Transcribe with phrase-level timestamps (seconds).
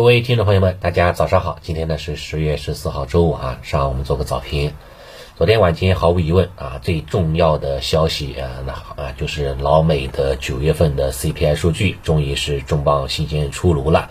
[0.00, 1.58] 各位听众朋友们，大家早上好！
[1.60, 4.72] 今天呢是十月十四号周五啊，上午我们做个早评。
[5.36, 14.10] 昨天晚间毫无疑问啊，最重要的消息啊，那啊就是老美的九月份的 CPI 数据终于是重磅新鲜出炉了。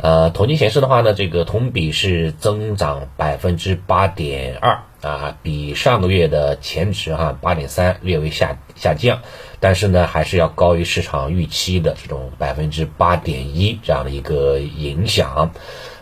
[0.00, 9.20] 呃，统计显示的话呢，这个同比是增长百分之八点二啊，比上个月的前值哈八点三略微下下降，
[9.60, 15.52] 但是呢还是要高于市场预期的这种百分之八点一这样的一个影响，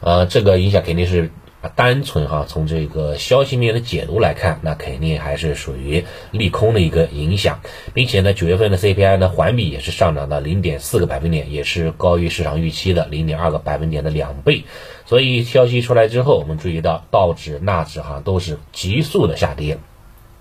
[0.00, 1.30] 呃，这个影响肯定是。
[1.68, 7.60] 单纯哈从这个消息面的解读来看，那肯定还是属于利空的一个影响，
[7.92, 14.64] 并且呢，九月份的 CPI 呢环比也是上涨了零点四个百分点，也是高于市场预期的零点二个百分点的两倍。
[15.06, 19.78] 所以消息出来之后，我们注意到道指、纳指哈都是急速的下跌。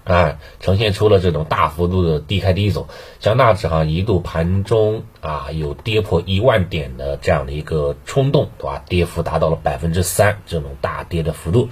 [0.04, 2.88] 啊，呈现出了这种大幅度的低开低走，
[3.20, 8.84] 像纳指哈一度盘中啊有跌破一万点的这样的一个冲动，对吧？
[8.88, 11.70] 跌幅达到了百分之三，这种大跌的幅度。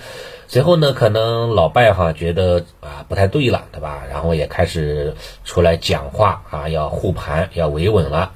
[0.48, 4.04] 随后呢，可能老拜哈觉得啊不太对了，对吧？
[4.10, 8.32] 然后也开始出来讲话啊，要护盘，要维稳了。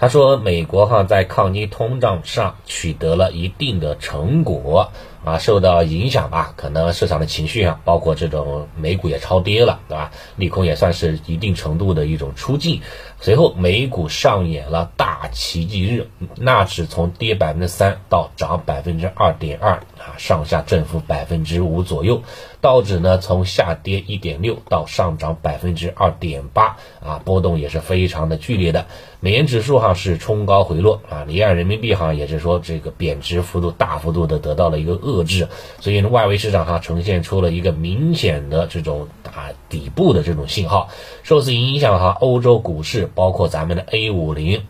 [0.00, 4.92] 他说，美国哈在抗击通胀上取得了一定的成果。
[5.28, 10.10] 啊，受到影响吧，可能市场的情绪啊，包括这种美股也超跌了，对吧？
[10.36, 12.80] 利空也算是一定程度的一种出尽。
[13.20, 22.22] 随后美股上演了大奇迹日，纳指从跌百分之三到涨百分之二点二啊，上下振幅百分之五左右。
[22.60, 28.86] 道指呢从下跌一点六到上涨百分之二点八啊，波动也是非常的剧烈的。
[29.20, 35.48] 美元指数哈是冲高回落啊，离岸人民币哈也是说这个贬值幅度大幅度的得到了一个遏制，
[35.80, 40.88] 所以呢外围市场哈呈现出了一个明显的这种打底部的这种信号。
[41.22, 44.62] 受此影响哈，欧洲股市包括咱们的 A 五零。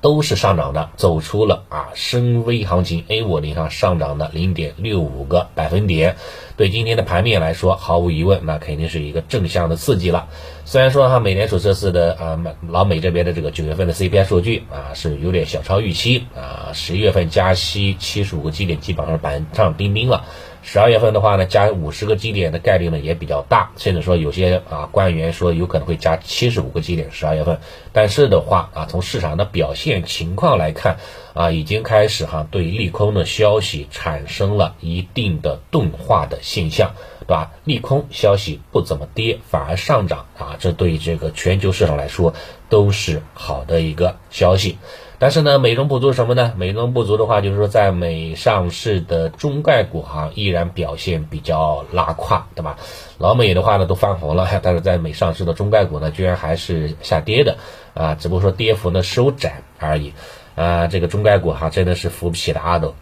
[0.00, 6.16] 都是上涨的，走出了啊深 V 行情，A 五零上上涨的零点六五个百分点，
[6.56, 10.28] 对今天的盘面来说，毫无疑问，那肯定是一个正向的刺激了。
[10.64, 20.24] 虽然说哈，美联储这次的啊老美这边的这个九月份的 CPI 数据啊是有点小超预期啊，十一月份加息七十五个基点，基本上板上钉钉了。
[20.70, 27.58] 十二月份的话呢，加五十个基点的概率呢也比较大，甚至说有些啊官员说有可能会加七十五个基点十二月份。
[27.90, 30.98] 但是的话啊，从市场的表现情况来看
[31.32, 36.92] 啊，已经开始哈对利空的消息产生了一定的钝化的现象，
[37.28, 37.50] 对吧？
[37.64, 42.32] 利空消息不怎么跌，反而上涨啊，这对于这个全球市场来说
[42.70, 44.78] 都是好的一个消息。
[45.20, 46.54] 但是呢，美中不足什么呢？
[46.56, 52.78] 美中不足的话，就是说在美上市的中概股哈，依然表现比较拉胯，对吧？
[53.18, 57.58] 老美的话呢，都翻红了， 但是在美上市的中概股呢，居然还是下跌的，
[57.92, 60.14] 啊，只不过说跌幅呢收窄而已，
[60.54, 62.94] 啊，这个中概股哈，真的是扶不起的阿斗。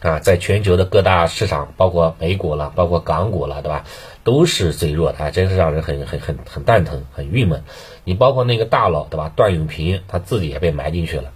[0.00, 3.84] 啊，在全球的各大市场，包括美股了，包括港股了，对吧？
[4.24, 7.62] 都是最弱的，真是让人很很很很蛋疼，很郁闷。
[8.04, 9.32] 你包括那个大佬，对吧？
[9.34, 11.32] 段永平他自己也被埋进去了。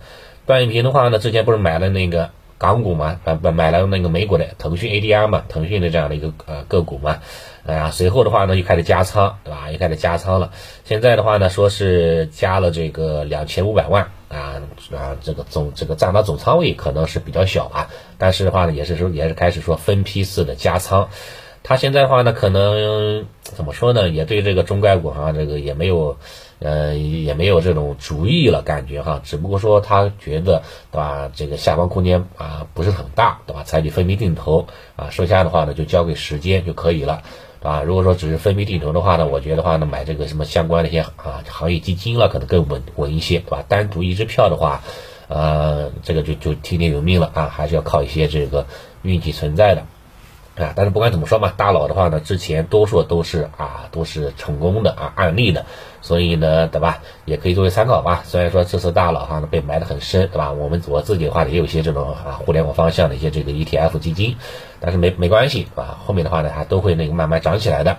[0.46, 7.18] 段永平的话呢，之前不是买了那个港股嘛，买买买了那个美股的腾讯 ADR 嘛，腾讯的这样的一个呃个股嘛。
[7.66, 9.70] 啊，随后的话呢，又开始加仓，对吧？
[9.70, 10.50] 又开始加仓了。
[10.84, 14.62] 现在的话呢，说是加了这个两千五百万啊
[14.96, 21.10] 啊，这个总这个占到总仓位可能是比较小啊，但是的话呢，也是说也是开始说分批次的加仓。
[21.62, 26.16] 他现在的话呢，可能怎么说呢，也对这个中概股哈，这个也没有
[26.58, 33.62] 呃也没有这种主意了，感觉哈，只不过说他觉得对吧，这个下方空间啊不是很大，对吧？
[33.64, 37.22] 采取分批定投啊，剩下的话呢就交给时间就可以了。
[37.62, 43.64] 啊，如果说只是分批定投的话呢，我觉得话呢，买这个什么相关的一些啊行业基金了，可能更稳稳一些，对吧？
[43.68, 44.82] 单独一支票的话，
[45.28, 48.66] 呃，这个就就听天由命了啊，还是要靠一些这个
[49.02, 49.84] 运气存在的。
[50.56, 55.64] 啊，但是不管怎么说嘛，大佬的话呢，之前多数都是啊，都是成功的啊案例的，
[56.02, 57.02] 所以呢，对吧？
[57.24, 58.22] 也可以作为参考吧。
[58.26, 60.52] 虽然说这次大佬哈呢被埋得很深，对吧？
[60.52, 64.36] 我们我自己的话呢也有一些这种啊互联网方向的一些这个 ETF 基金，
[64.80, 67.98] 但是没没关系，啊，后面的话呢它都会那个慢慢涨起来的。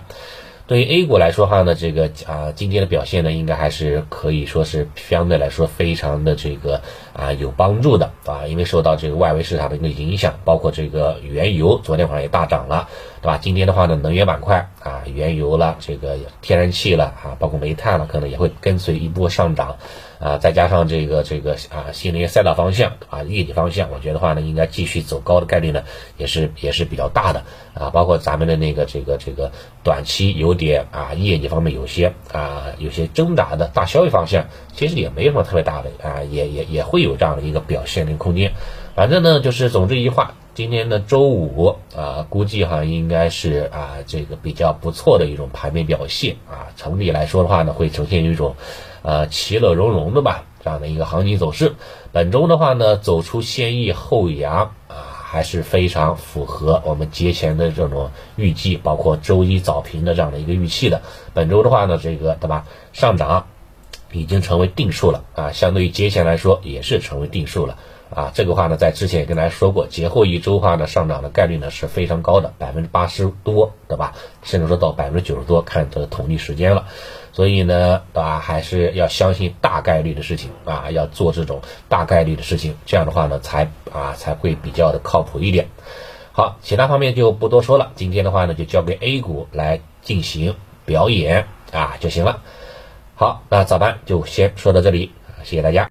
[0.72, 6.80] 对于 A 股来说话呢，这个啊今天的表现呢，应该还是可以说是相对来说非常的这个
[7.12, 8.10] 啊有帮助的。
[8.24, 12.88] 啊，因为受到这个外围市场的一个影响，包括这个原油昨天晚上也大涨了，
[13.22, 13.38] 对吧？
[13.40, 19.76] 今天的话呢，能源板块啊，原油了，这个天然气了啊，包括煤炭了，可能也会跟随一波上涨。
[20.18, 25.82] 啊，再加上这个这个啊，新的一个赛道方向啊，业绩方向，我觉得话呢，应该继续走高的概率呢，
[26.16, 27.42] 也是也是比较大的
[27.74, 27.90] 啊。
[27.90, 29.50] 包括咱们的那个这个这个
[29.82, 38.52] 短期有点啊，业绩方面有些啊，有些挣扎的大消费方向，其实也没什么特别大的啊，也也也会有这样的一个表现的空间
[38.94, 46.68] 反正呢，就是总之一句话，今天的周五啊，估计哈应该是啊这个比较不错的一种盘面表现啊。
[46.76, 48.54] 整体来说的话呢，会呈现一种
[49.00, 51.74] 呃其乐融融的吧这样的一个行情走势。
[52.12, 61.00] 本周的话呢，走出先抑后扬啊，还是非常符合我们节前的这种预计，包括周一早评的这样的一个预期的。
[61.32, 63.46] 本周的话呢，这个对吧，上涨
[64.12, 67.78] 已经成为定数了啊，相对于节前来说也是成为定数了。
[68.14, 74.12] 啊，这个话呢，在之前也跟大家说过，节后一周话呢，上涨的概率呢是非常高的，百分之八十多，对吧？
[74.42, 76.86] 甚至说到百分之九十多，看这个统计时间了。
[77.32, 78.38] 所以呢，对吧？
[78.38, 85.68] 还是要相信大概率的事情啊，要做这种大概率的事情，这样的话呢，才啊才会比较的靠谱一点。
[86.32, 90.54] 好，其他方面就不多说了，今天的话呢，就交给 A 股来进行
[90.84, 92.42] 表演啊就行了。
[93.14, 95.12] 好，那早盘就先说到这里，
[95.44, 95.80] 谢谢大家。